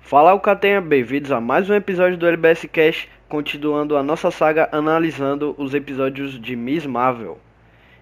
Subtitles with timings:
[0.00, 4.66] Fala o Catenha, bem-vindos a mais um episódio do LBS Cash, continuando a nossa saga
[4.72, 7.38] analisando os episódios de Miss Marvel.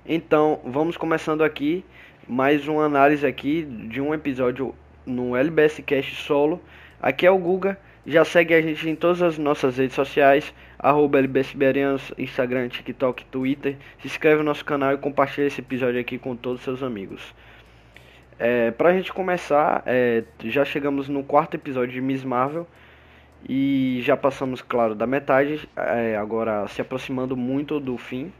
[0.07, 1.85] Então, vamos começando aqui
[2.29, 4.73] mais uma análise aqui de um episódio
[5.05, 6.61] no LBS Cash solo.
[7.03, 7.77] Aqui é o Guga,
[8.07, 13.77] já segue a gente em todas as nossas redes sociais, arroba LBSiberianos, Instagram, TikTok, Twitter.
[14.01, 17.35] Se inscreve no nosso canal e compartilha esse episódio aqui com todos os seus amigos.
[18.39, 22.67] É, pra gente começar, é, já chegamos no quarto episódio de Miss Marvel
[23.49, 28.31] e já passamos, claro, da metade, é, agora se aproximando muito do fim.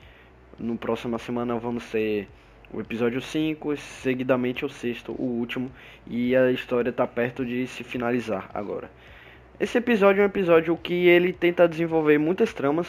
[0.59, 2.29] No próxima semana vamos ter
[2.73, 5.71] o episódio 5, seguidamente o sexto, o último,
[6.07, 8.91] e a história está perto de se finalizar agora.
[9.59, 12.87] Esse episódio é um episódio que ele tenta desenvolver muitas tramas.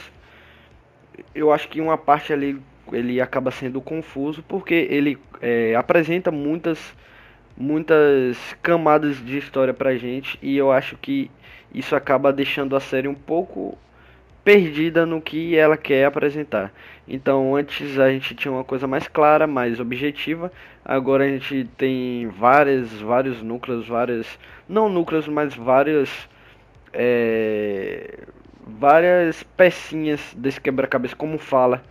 [1.33, 2.59] Eu acho que uma parte ali
[2.93, 6.95] ele acaba sendo confuso porque ele é, apresenta muitas
[7.57, 11.31] muitas camadas de história pra gente e eu acho que
[11.73, 13.77] isso acaba deixando a série um pouco
[14.43, 16.71] perdida no que ela quer apresentar.
[17.05, 20.49] Então, antes a gente tinha uma coisa mais clara, mais objetiva.
[20.85, 26.29] Agora a gente tem várias, vários núcleos, várias, não núcleos, mas várias,
[26.93, 28.19] é,
[28.65, 31.83] várias pecinhas desse quebra-cabeça, como fala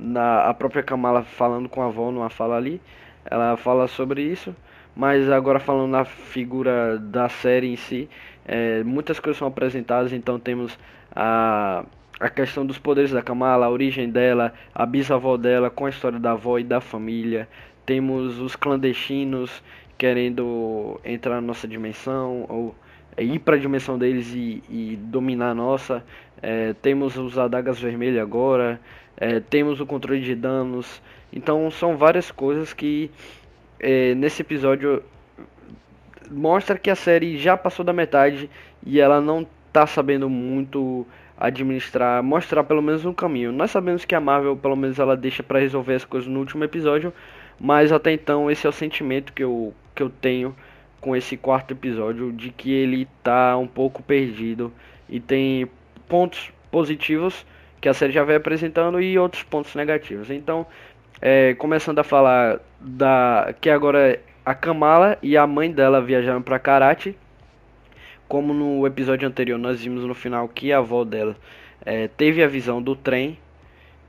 [0.00, 2.80] na a própria Kamala falando com a avó numa fala ali,
[3.24, 4.54] ela fala sobre isso,
[4.96, 8.08] mas agora falando na figura da série em si,
[8.46, 10.78] é, muitas coisas são apresentadas, então temos
[11.14, 11.84] a,
[12.18, 16.18] a questão dos poderes da Kamala, a origem dela, a bisavó dela com a história
[16.18, 17.48] da avó e da família,
[17.84, 19.62] temos os clandestinos
[19.98, 22.74] querendo entrar na nossa dimensão ou
[23.16, 26.04] é, ir para a dimensão deles e, e dominar a nossa.
[26.42, 28.80] É, temos os adagas vermelhas agora,
[29.20, 31.00] é, temos o controle de danos.
[31.32, 33.10] Então são várias coisas que
[33.78, 35.02] é, nesse episódio
[36.30, 38.48] mostra que a série já passou da metade
[38.84, 41.06] e ela não está sabendo muito
[41.38, 43.52] administrar, mostrar pelo menos um caminho.
[43.52, 46.62] Nós sabemos que a Marvel, pelo menos, ela deixa para resolver as coisas no último
[46.62, 47.12] episódio,
[47.58, 50.54] mas até então esse é o sentimento que eu, que eu tenho
[51.00, 54.70] com esse quarto episódio de que ele tá um pouco perdido
[55.08, 55.66] e tem
[56.06, 57.46] pontos positivos
[57.80, 60.30] que a série já vem apresentando e outros pontos negativos.
[60.30, 60.66] Então,
[61.20, 66.58] é, começando a falar da que agora a Kamala e a mãe dela viajaram para
[66.58, 67.16] Karate.
[68.26, 71.36] Como no episódio anterior nós vimos no final que a avó dela
[71.84, 73.38] é, teve a visão do trem,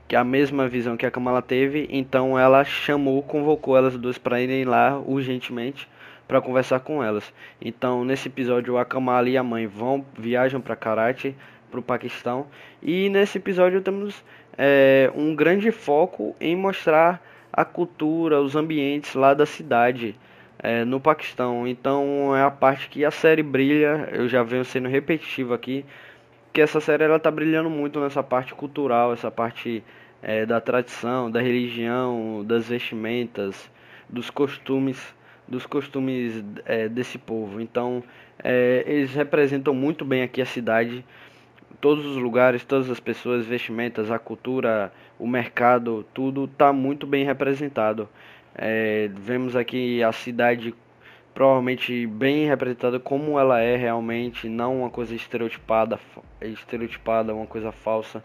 [0.06, 4.18] que é a mesma visão que a Kamala teve, então ela chamou, convocou elas duas
[4.18, 5.88] para irem lá urgentemente
[6.28, 7.32] para conversar com elas.
[7.60, 11.34] Então nesse episódio a Kamala e a mãe vão viajam para Karate
[11.72, 12.46] para o Paquistão.
[12.82, 14.22] E nesse episódio temos
[14.56, 20.14] é, um grande foco em mostrar a cultura, os ambientes lá da cidade
[20.58, 21.66] é, no Paquistão.
[21.66, 24.08] Então é a parte que a série brilha.
[24.12, 25.84] Eu já venho sendo repetitivo aqui
[26.52, 29.82] que essa série ela tá brilhando muito nessa parte cultural, essa parte
[30.22, 33.70] é, da tradição, da religião, das vestimentas,
[34.06, 35.14] dos costumes,
[35.48, 37.58] dos costumes é, desse povo.
[37.60, 38.04] Então
[38.42, 41.04] é, eles representam muito bem aqui a cidade
[41.82, 47.24] todos os lugares, todas as pessoas, vestimentas, a cultura, o mercado, tudo está muito bem
[47.24, 48.08] representado.
[48.54, 50.72] É, vemos aqui a cidade
[51.34, 55.98] provavelmente bem representada como ela é realmente, não uma coisa estereotipada,
[56.40, 58.22] estereotipada, uma coisa falsa.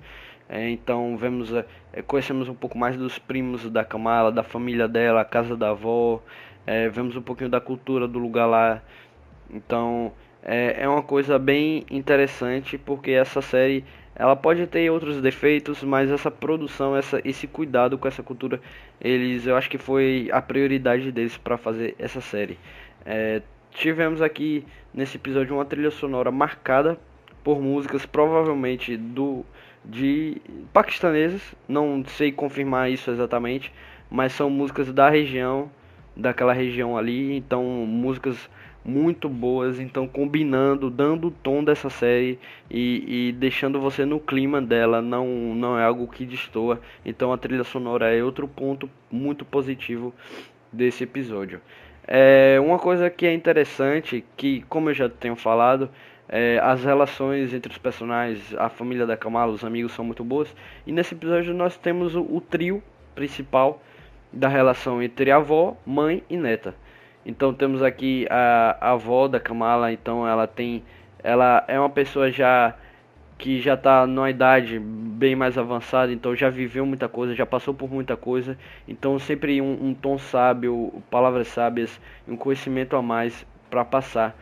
[0.47, 1.65] É, então vemos, é,
[2.03, 6.21] conhecemos um pouco mais dos primos da Kamala, da família dela, a casa da avó,
[6.67, 8.83] é, vemos um pouquinho da cultura do lugar lá.
[9.49, 10.13] Então
[10.47, 13.83] é, é uma coisa bem interessante porque essa série
[14.15, 18.59] ela pode ter outros defeitos, mas essa produção, essa, esse cuidado com essa cultura,
[18.99, 22.57] eles eu acho que foi a prioridade deles para fazer essa série.
[23.05, 23.41] É,
[23.71, 26.97] tivemos aqui nesse episódio uma trilha sonora marcada
[27.43, 29.45] por músicas provavelmente do
[29.85, 30.41] de
[30.73, 33.71] paquistaneses, não sei confirmar isso exatamente,
[34.09, 35.69] mas são músicas da região,
[36.15, 38.49] daquela região ali, então músicas
[38.87, 42.39] muito boas, então combinando, dando o tom dessa série
[42.71, 46.79] e, e, deixando você no clima dela, não, não é algo que destoa.
[47.05, 50.13] Então a trilha sonora é outro ponto muito positivo
[50.71, 51.59] desse episódio.
[52.07, 55.89] É uma coisa que é interessante, que como eu já tenho falado,
[56.29, 60.55] é, as relações entre os personagens, a família da Kamala, os amigos são muito boas.
[60.85, 62.81] E nesse episódio nós temos o, o trio
[63.13, 63.81] principal
[64.31, 66.73] da relação entre avó, mãe e neta.
[67.27, 70.81] Então temos aqui a, a avó da Kamala, então ela tem
[71.21, 72.73] ela é uma pessoa já
[73.37, 77.73] que já está numa idade bem mais avançada, então já viveu muita coisa, já passou
[77.73, 78.57] por muita coisa,
[78.87, 84.33] então sempre um, um tom sábio, palavras sábias, um conhecimento a mais para passar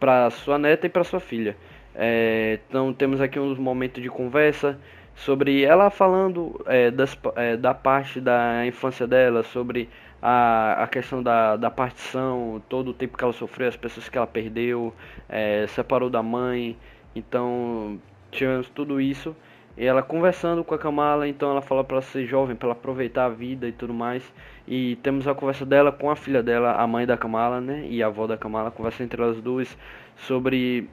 [0.00, 1.54] para sua neta e para sua filha.
[1.94, 4.78] É, então temos aqui uns momentos de conversa
[5.14, 9.88] sobre ela falando é, das, é, da parte da infância dela, sobre
[10.22, 14.16] a, a questão da, da partição, todo o tempo que ela sofreu, as pessoas que
[14.16, 14.94] ela perdeu,
[15.28, 16.76] é, separou da mãe.
[17.14, 19.34] Então tivemos tudo isso.
[19.76, 23.28] E ela conversando com a Kamala, então ela fala para ser jovem, para aproveitar a
[23.28, 24.22] vida e tudo mais.
[24.68, 27.86] E temos a conversa dela com a filha dela, a mãe da Kamala, né?
[27.88, 29.76] E a avó da Kamala, conversa entre elas duas
[30.16, 30.88] sobre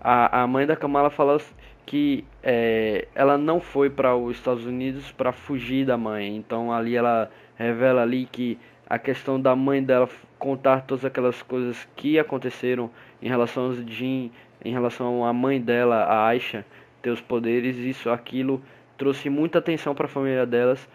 [0.00, 1.38] a, a mãe da Kamala fala
[1.86, 6.36] que é, ela não foi para os Estados Unidos para fugir da mãe.
[6.36, 7.30] Então ali ela
[7.64, 8.58] revela ali que
[8.88, 10.08] a questão da mãe dela
[10.38, 12.90] contar todas aquelas coisas que aconteceram
[13.22, 14.32] em relação aos Jin,
[14.64, 16.64] em relação à mãe dela, a Aisha,
[17.00, 18.60] ter os poderes, isso, aquilo
[18.98, 20.86] trouxe muita atenção para a família delas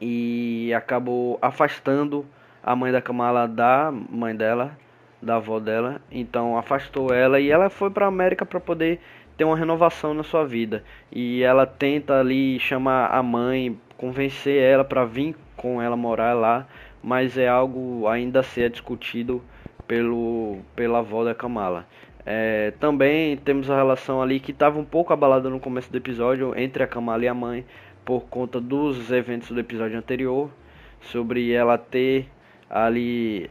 [0.00, 2.26] e acabou afastando
[2.62, 4.76] a mãe da Kamala da mãe dela,
[5.20, 9.00] da avó dela, então afastou ela e ela foi para América para poder
[9.36, 10.82] ter uma renovação na sua vida.
[11.12, 16.66] E ela tenta ali chamar a mãe, convencer ela para vir com ela morar lá,
[17.02, 19.42] mas é algo ainda a ser discutido
[19.86, 21.86] pelo pela avó da Kamala.
[22.24, 26.58] É, também temos a relação ali que estava um pouco abalada no começo do episódio
[26.58, 27.62] entre a Kamala e a mãe
[28.02, 30.50] por conta dos eventos do episódio anterior,
[31.02, 32.26] sobre ela ter
[32.70, 33.50] ali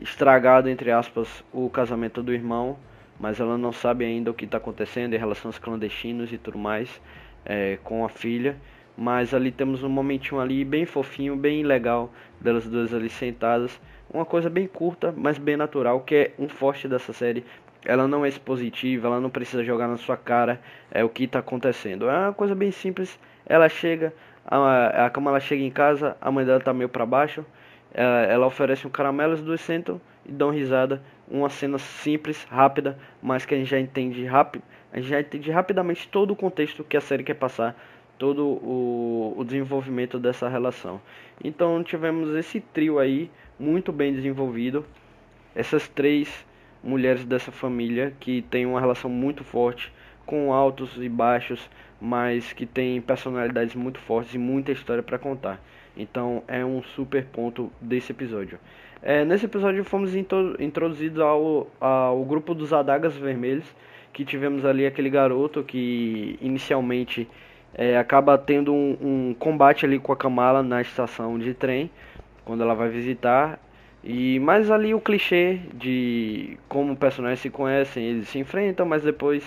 [0.00, 2.78] estragado entre aspas o casamento do irmão,
[3.18, 6.58] mas ela não sabe ainda o que está acontecendo em relação aos clandestinos e tudo
[6.58, 7.00] mais
[7.44, 8.56] é, com a filha.
[8.96, 13.80] Mas ali temos um momentinho ali bem fofinho, bem legal delas duas ali sentadas.
[14.12, 17.44] Uma coisa bem curta, mas bem natural, que é um forte dessa série,
[17.84, 20.60] ela não é expositiva, ela não precisa jogar na sua cara
[20.90, 22.08] é o que está acontecendo.
[22.08, 23.18] É uma coisa bem simples.
[23.44, 24.12] Ela chega,
[24.46, 27.44] a, a ela chega em casa, a mãe dela está meio para baixo,
[27.92, 31.02] ela, ela, oferece um caramelo, os dois sentam e dão risada.
[31.28, 34.62] Uma cena simples, rápida, mas que a gente já entende rápido,
[34.92, 37.74] a gente já entende rapidamente todo o contexto que a série quer passar,
[38.18, 41.00] todo o, o desenvolvimento dessa relação.
[41.42, 44.84] Então tivemos esse trio aí muito bem desenvolvido.
[45.54, 46.44] Essas três
[46.82, 49.92] mulheres dessa família que tem uma relação muito forte
[50.26, 51.68] com altos e baixos,
[52.00, 55.60] mas que tem personalidades muito fortes e muita história para contar.
[55.96, 58.58] Então é um super ponto desse episódio.
[59.02, 63.66] É, nesse episódio fomos introduzidos ao, ao grupo dos Adagas Vermelhos,
[64.12, 67.28] que tivemos ali aquele garoto que inicialmente
[67.74, 71.90] é, acaba tendo um, um combate ali com a Kamala na estação de trem,
[72.44, 73.58] quando ela vai visitar
[74.06, 79.42] e mais ali o clichê de como personagens se conhecem, eles se enfrentam, mas depois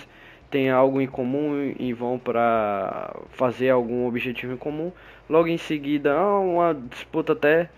[0.50, 4.90] tem algo em comum e vão para fazer algum objetivo em comum.
[5.30, 7.70] Logo em seguida, uma disputa até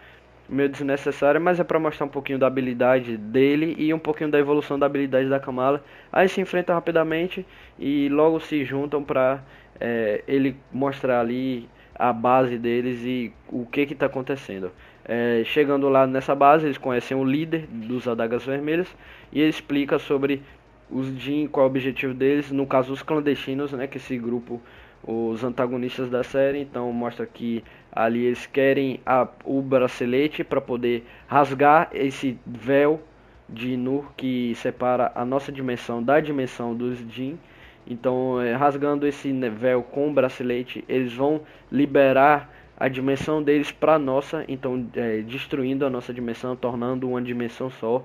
[0.49, 4.39] meio desnecessária, mas é para mostrar um pouquinho da habilidade dele e um pouquinho da
[4.39, 5.85] evolução da habilidade da Kamala.
[6.11, 7.45] Aí se enfrentam rapidamente
[7.79, 9.43] e logo se juntam para
[9.81, 14.71] é, ele mostrar ali a base deles e o que está acontecendo.
[15.05, 18.89] É, chegando lá nessa base, eles conhecem o líder dos Adagas Vermelhas
[19.33, 20.43] e ele explica sobre
[20.91, 24.61] os Jin, qual é o objetivo deles, no caso os clandestinos, né, que esse grupo,
[25.03, 27.63] os antagonistas da série, então mostra que
[27.93, 33.01] ali eles querem a, o bracelete para poder rasgar esse véu
[33.49, 37.39] de Nur que separa a nossa dimensão da dimensão dos Jin.
[37.87, 43.99] Então, é, rasgando esse véu com o bracelete, eles vão liberar a dimensão deles para
[43.99, 48.05] nossa, então é, destruindo a nossa dimensão, tornando uma dimensão só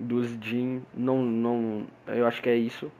[0.00, 0.82] dos Jin.
[0.94, 2.90] Não, não, eu acho que é isso.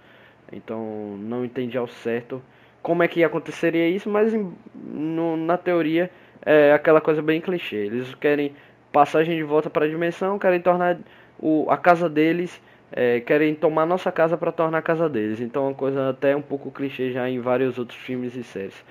[0.53, 2.41] Então não entendi ao certo
[2.81, 4.33] como é que aconteceria isso, mas
[4.73, 6.09] no, na teoria
[6.45, 7.87] é aquela coisa bem clichê.
[7.87, 8.53] Eles querem
[8.93, 10.97] passagem de volta para a dimensão, querem tornar
[11.41, 12.63] o, a casa deles,
[12.93, 15.41] é, querem tomar nossa casa para tornar a casa deles.
[15.41, 18.85] Então é uma coisa até um pouco clichê já em vários outros filmes e séries.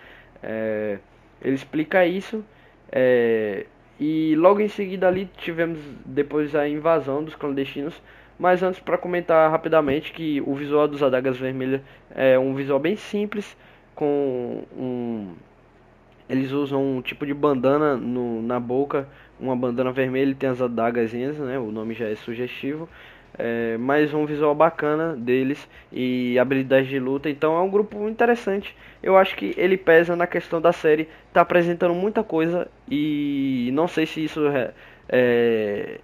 [0.43, 0.99] É,
[1.41, 2.43] ele explica isso.
[2.91, 3.65] É,
[3.99, 8.01] e logo em seguida ali tivemos depois a invasão dos clandestinos.
[8.37, 11.81] Mas antes para comentar rapidamente que o visual dos adagas vermelhas
[12.13, 13.57] é um visual bem simples
[13.95, 15.33] com um
[16.27, 19.07] eles usam um tipo de bandana no, na boca,
[19.39, 21.59] uma bandana vermelha e tem as adagas, né?
[21.59, 22.89] O nome já é sugestivo.
[23.37, 27.29] É, mais um visual bacana deles e habilidades de luta.
[27.29, 28.75] Então é um grupo interessante.
[29.03, 31.09] Eu acho que ele pesa na questão da série.
[31.33, 34.73] Tá apresentando muita coisa e não sei se isso é,
[35.09, 35.99] é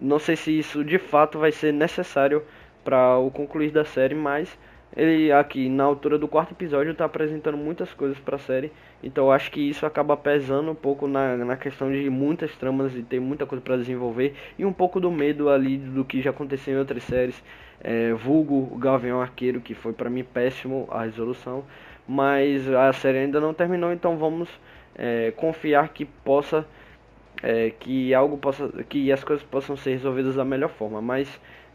[0.00, 2.42] não sei se isso de fato vai ser necessário
[2.84, 4.58] para o concluir da série, mas
[4.96, 8.70] ele aqui na altura do quarto episódio está apresentando muitas coisas para a série.
[9.02, 12.94] Então eu acho que isso acaba pesando um pouco na, na questão de muitas tramas
[12.94, 16.30] e ter muita coisa para desenvolver e um pouco do medo ali do que já
[16.30, 17.42] aconteceu em outras séries.
[17.80, 21.64] É, vulgo o Gavião Arqueiro, que foi para mim péssimo a resolução,
[22.08, 24.48] mas a série ainda não terminou, então vamos
[24.94, 26.66] é, confiar que possa
[27.42, 31.28] é, que algo possa que as coisas possam ser resolvidas da melhor forma, mas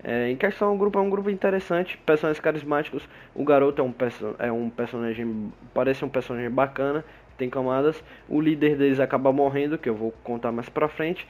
[0.04, 3.08] é, em questão, o grupo é um grupo interessante, personagens carismáticos.
[3.36, 7.04] O garoto é um, perso é um personagem, parece um personagem bacana,
[7.38, 8.02] tem camadas.
[8.28, 11.28] O líder deles acaba morrendo, que eu vou contar mais pra frente,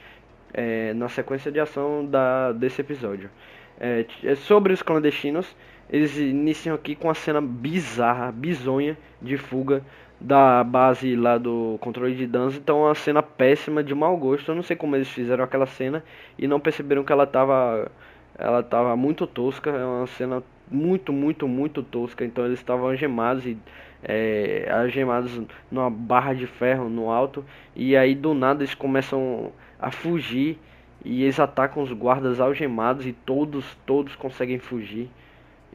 [0.52, 3.30] é, na sequência de ação da, desse episódio.
[3.78, 5.56] É, é sobre os clandestinos,
[5.88, 9.82] eles iniciam aqui com a cena bizarra, bizonha de fuga
[10.20, 12.54] da base lá do controle de danos.
[12.54, 14.50] Então, é uma cena péssima, de mau gosto.
[14.50, 16.04] Eu não sei como eles fizeram aquela cena
[16.38, 17.90] e não perceberam que ela tava
[18.40, 22.24] ela tava muito tosca, é uma cena muito, muito, muito tosca.
[22.24, 23.56] Então eles estavam algemados e
[24.02, 27.44] é, algemados numa barra de ferro no alto.
[27.76, 30.58] E aí do nada eles começam a fugir
[31.04, 35.10] e eles atacam os guardas algemados e todos, todos conseguem fugir.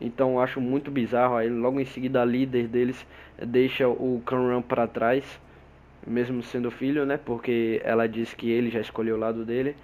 [0.02, 1.36] Então acho muito bizarro.
[1.36, 3.06] Aí logo em seguida a líder deles
[3.38, 5.24] deixa o Kanran para trás,
[6.06, 7.18] mesmo sendo filho, né?
[7.24, 9.76] Porque ela diz que ele já escolheu o lado dele.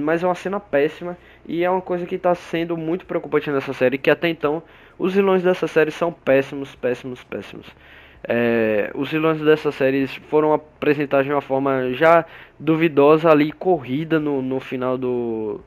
[0.00, 1.16] Mas é uma cena péssima.
[1.46, 4.62] E é uma coisa que está sendo muito preocupante nessa série, que até então
[4.98, 7.66] os vilões dessa série são péssimos, péssimos, péssimos.
[8.28, 12.24] É, os vilões dessa série foram apresentados de uma forma já
[12.58, 15.60] duvidosa ali, corrida no, no final do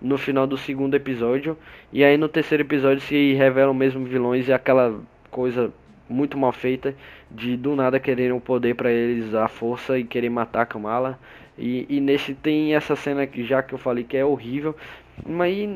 [0.00, 1.56] no final do segundo episódio.
[1.92, 5.00] E aí no terceiro episódio se revelam mesmo vilões e aquela
[5.30, 5.72] coisa
[6.08, 6.94] muito mal feita
[7.30, 11.18] de do nada quererem o poder para eles a força e querer matar a Kamala
[11.62, 14.74] e, e nesse tem essa cena que já que eu falei que é horrível,
[15.24, 15.68] mas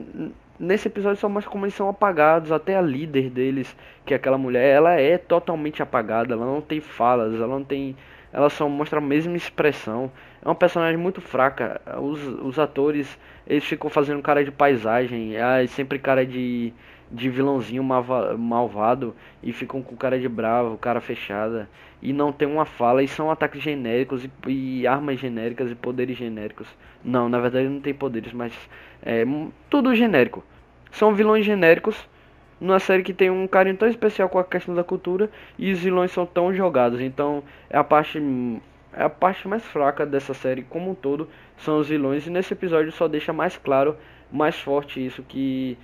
[0.59, 4.37] nesse episódio só mostra como eles são apagados, até a líder deles, que é aquela
[4.37, 7.95] mulher, ela é totalmente apagada, ela não tem falas, ela não tem,
[8.33, 10.11] ela só mostra a mesma expressão.
[10.43, 11.81] É uma personagem muito fraca.
[12.01, 13.17] Os, os atores,
[13.47, 16.73] eles ficam fazendo cara de paisagem, é sempre cara de
[17.11, 21.69] de vilãozinho malva, malvado e ficam com cara de bravo, cara fechada
[22.03, 26.17] e não tem uma fala e são ataques genéricos e, e armas genéricas e poderes
[26.17, 26.69] genéricos.
[27.05, 28.53] Não, na verdade não tem poderes, mas
[29.03, 29.25] é
[29.71, 30.45] tudo genérico.
[30.91, 32.09] São vilões genéricos
[32.61, 35.79] numa série que tem um carinho tão especial com a questão da cultura e os
[35.79, 37.01] vilões são tão jogados.
[37.01, 38.21] Então é a parte
[38.93, 42.55] é a parte mais fraca dessa série como um todo são os vilões e nesse
[42.55, 43.97] episódio só deixa mais claro,
[44.33, 45.77] mais forte isso que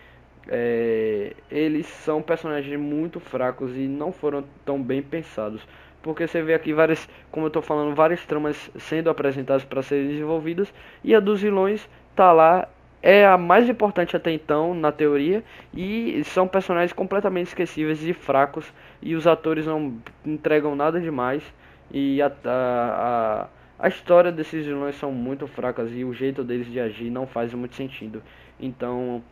[0.49, 5.66] é, eles são personagens muito fracos e não foram tão bem pensados.
[6.02, 10.08] Porque você vê aqui várias, como eu estou falando, várias tramas sendo apresentadas para serem
[10.08, 10.72] desenvolvidas
[11.04, 12.68] e a dos vilões tá lá
[13.00, 15.42] é a mais importante até então na teoria
[15.75, 21.42] e são personagens completamente esquecíveis e fracos e os atores não entregam nada demais
[21.90, 26.70] e a, a, a, a história desses vilões são muito fracas e o jeito deles
[26.70, 28.22] de agir não faz muito sentido.
[28.58, 29.22] Então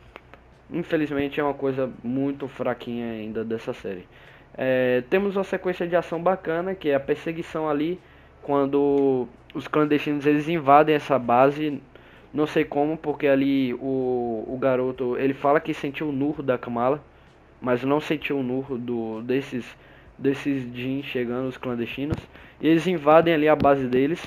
[0.73, 4.07] Infelizmente é uma coisa muito fraquinha ainda dessa série.
[4.57, 7.99] É, temos uma sequência de ação bacana, que é a perseguição ali,
[8.43, 11.81] quando os clandestinos eles invadem essa base,
[12.33, 16.57] não sei como, porque ali o, o garoto, ele fala que sentiu o nurro da
[16.57, 17.03] Kamala,
[17.61, 19.65] mas não sentiu o nurro do, desses,
[20.17, 22.19] desses jeans chegando, os clandestinos,
[22.61, 24.23] e eles invadem ali a base deles,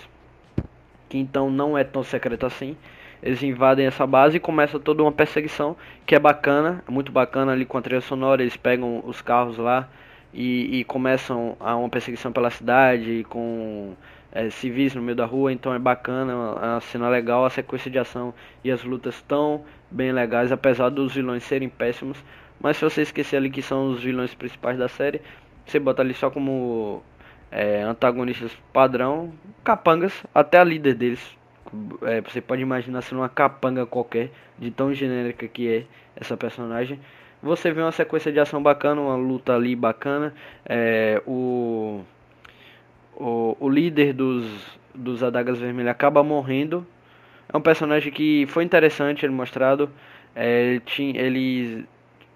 [1.10, 2.76] que então não é tão secreta assim,
[3.24, 7.66] eles invadem essa base e começa toda uma perseguição que é bacana, muito bacana ali
[7.66, 8.42] com a trilha sonora.
[8.42, 9.88] Eles pegam os carros lá
[10.34, 13.94] e, e começam a uma perseguição pela cidade com
[14.30, 15.54] é, civis no meio da rua.
[15.54, 19.64] Então é bacana, é uma cena legal, a sequência de ação e as lutas estão
[19.90, 22.22] bem legais, apesar dos vilões serem péssimos.
[22.60, 25.22] Mas se você esquecer ali que são os vilões principais da série,
[25.66, 27.02] você bota ali só como
[27.50, 29.32] é, antagonistas padrão,
[29.64, 31.42] capangas, até a líder deles
[32.04, 37.00] é, você pode imaginar sendo uma capanga qualquer, de tão genérica que é essa personagem.
[37.42, 40.34] Você vê uma sequência de ação bacana, uma luta ali bacana.
[40.66, 42.02] É, o,
[43.16, 44.46] o, o líder dos,
[44.96, 46.88] dos Adagas Vermelhas acaba morrendo.
[47.52, 49.90] É um personagem que foi interessante ele mostrado.
[50.34, 51.86] É, ele, tinha, ele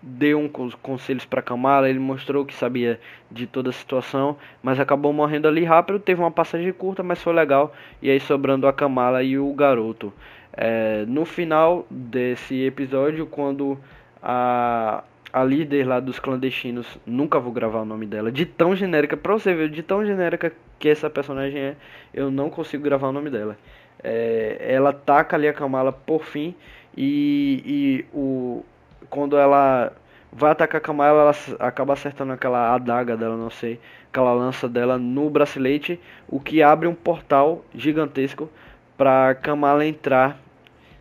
[0.08, 0.48] deu um
[0.82, 3.00] conselhos para Kamala, ele mostrou que sabia
[3.30, 7.34] de toda a situação, mas acabou morrendo ali rápido, teve uma passagem curta, mas foi
[7.34, 10.14] legal, e aí sobrando a Kamala e o garoto.
[10.54, 13.78] É, no final desse episódio, quando
[14.24, 19.18] a, a líder lá dos clandestinos, nunca vou gravar o nome dela, de tão genérica,
[19.18, 21.76] pra você ver, de tão genérica que essa personagem é,
[22.14, 23.58] eu não consigo gravar o nome dela.
[24.02, 26.56] É, ela taca ali a Kamala por fim,
[26.96, 28.64] e, e o,
[29.10, 29.94] quando ela
[30.32, 34.98] vai atacar a Kamala, ela acaba acertando aquela adaga dela, não sei, aquela lança dela
[34.98, 38.50] no bracelete, o que abre um portal gigantesco
[38.98, 40.38] para Kamala entrar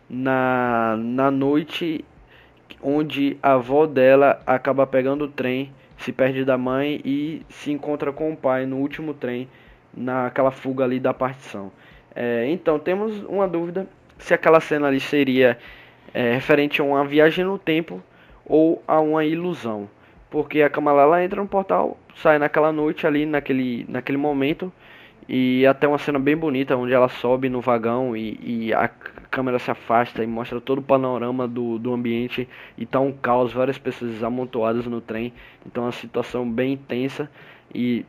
[0.09, 2.05] na, na noite
[2.81, 8.11] onde a avó dela acaba pegando o trem, se perde da mãe e se encontra
[8.11, 9.49] com o pai no último trem,
[9.93, 11.71] naquela fuga ali da partição.
[12.15, 13.87] É, então temos uma dúvida
[14.17, 15.57] se aquela cena ali seria
[16.13, 18.01] é, referente a uma viagem no tempo
[18.45, 19.89] ou a uma ilusão.
[20.29, 24.71] Porque a Kamala entra no portal, sai naquela noite ali, naquele, naquele momento,
[25.27, 28.87] e até uma cena bem bonita onde ela sobe no vagão e, e a
[29.29, 32.47] câmera se afasta e mostra todo o panorama do, do ambiente
[32.77, 35.33] e tá um caos, várias pessoas amontoadas no trem.
[35.65, 37.29] Então uma situação bem intensa
[37.75, 38.05] e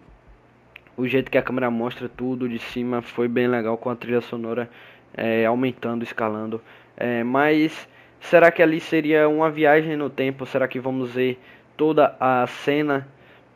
[0.97, 4.21] o jeito que a câmera mostra tudo de cima foi bem legal com a trilha
[4.21, 4.71] sonora
[5.17, 6.61] é, aumentando, escalando.
[7.01, 7.89] É, mas
[8.21, 10.45] será que ali seria uma viagem no tempo?
[10.45, 11.39] Será que vamos ver
[11.77, 13.07] toda a cena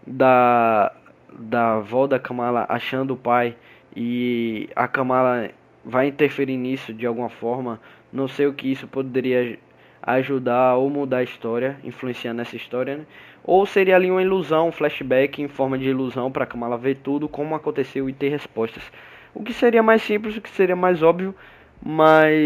[0.06, 0.92] da,
[1.36, 3.56] da avó da Kamala achando o pai
[3.96, 5.50] e a Kamala
[5.84, 7.80] vai interferir nisso de alguma forma?
[8.12, 9.58] Não sei o que isso poderia
[10.00, 13.06] ajudar ou mudar a história, influenciar nessa história, né?
[13.44, 17.28] Ou seria ali uma ilusão, um flashback em forma de ilusão para Kamala ver tudo
[17.28, 18.84] como aconteceu e ter respostas.
[19.34, 21.34] O que seria mais simples, o que seria mais óbvio,
[21.84, 22.40] mas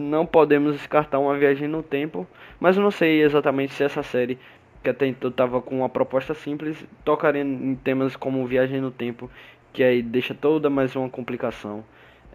[0.00, 2.26] não podemos descartar uma viagem no tempo.
[2.58, 4.38] Mas eu não sei exatamente se essa série,
[4.82, 9.30] que até então estava com uma proposta simples, tocaria em temas como viagem no tempo,
[9.72, 11.84] que aí deixa toda mais uma complicação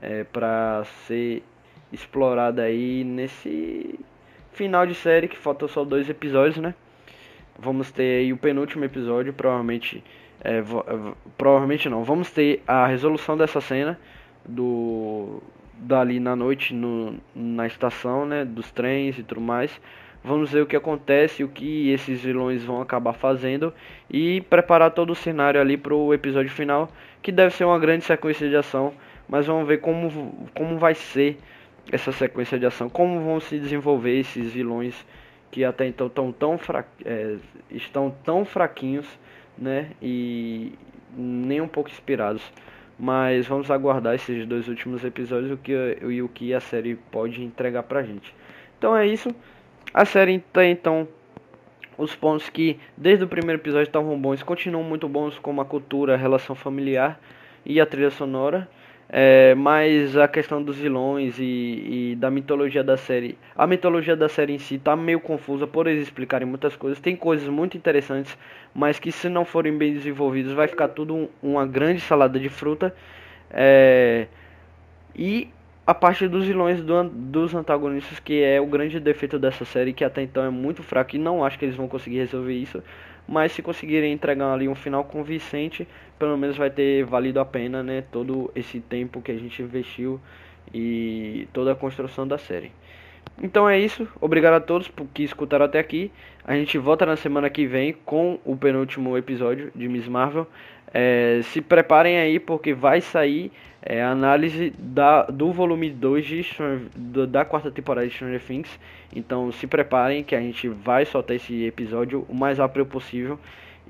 [0.02, 1.44] é, para ser
[1.92, 4.00] explorada aí nesse
[4.54, 6.74] final de série que faltam só dois episódios, né?
[7.58, 10.04] Vamos ter aí o penúltimo episódio, provavelmente
[10.44, 10.64] é, é
[11.38, 12.04] provavelmente não.
[12.04, 14.00] Vamos ter a resolução dessa cena
[14.46, 15.42] do
[15.78, 19.80] dali na noite no, na estação, né, dos trens e tudo mais.
[20.24, 23.72] Vamos ver o que acontece, o que esses vilões vão acabar fazendo
[24.10, 26.90] e preparar todo o cenário ali para o episódio final,
[27.22, 28.94] que deve ser uma grande sequência de ação,
[29.30, 31.38] mas vamos ver como, como vai ser
[31.92, 35.06] essa sequência de ação, como vão se desenvolver esses vilões
[35.52, 37.38] que até então tão tão fra é,
[37.70, 39.08] estão tão fraquinhos
[39.58, 39.92] né?
[40.02, 40.74] E
[41.16, 42.44] nem um pouco inspirados.
[42.98, 47.44] Mas vamos aguardar esses dois últimos episódios o que, e o que a série pode
[47.44, 48.34] entregar pra gente.
[48.78, 49.30] Então é isso.
[49.94, 51.08] A série tem então
[51.98, 56.14] os pontos que desde o primeiro episódio estavam bons, continuam muito bons, como a cultura,
[56.14, 57.20] a relação familiar
[57.66, 58.70] e a trilha sonora.
[59.08, 61.44] É, mas a questão dos vilões e,
[62.12, 63.38] e, da mitologia da série.
[63.56, 67.00] A mitologia da série em si tá meio confusa por eles explicarem muitas coisas.
[67.00, 68.36] Tem coisas muito interessantes,
[68.74, 72.50] mas que se não forem bem desenvolvidas vai ficar tudo um, uma grande salada de
[72.50, 72.96] fruta.
[73.52, 74.28] É,
[75.16, 75.50] e
[75.88, 80.04] a parte dos vilões do, dos antagonistas, que é o grande defeito dessa série, que
[80.04, 82.84] até então é muito fraco e não acho que eles vão conseguir resolver isso.
[83.28, 87.84] Mas se conseguirem entregar ali um final convincente, pelo menos vai ter valido a pena,
[87.84, 88.04] né?
[88.12, 90.20] Todo esse tempo que a gente investiu
[90.74, 92.72] e toda a construção da série.
[93.42, 94.08] Então é isso.
[94.22, 96.12] Obrigado a todos que escutaram até aqui.
[96.44, 100.48] A gente volta na semana que vem com o penúltimo episódio de Miss Marvel.
[100.94, 103.52] É, se preparem aí porque vai sair
[103.82, 106.46] é, a análise da, do volume 2 de
[107.28, 108.80] da quarta temporada de Stranger Things.
[109.14, 113.38] Então se preparem que a gente vai soltar esse episódio o mais rápido possível.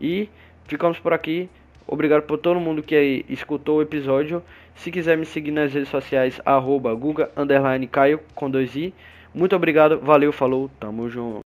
[0.02, 0.28] E
[0.66, 1.50] ficamos por aqui.
[1.88, 4.42] Obrigado por todo mundo que escutou o episódio.
[4.76, 7.30] Se quiser me seguir nas redes sociais, arroba Guga,
[7.92, 8.94] Caio, com dois i.
[9.34, 11.45] Muito obrigado, valeu, falou, tamo junto.